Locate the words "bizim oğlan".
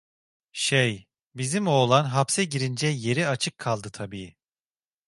1.35-2.05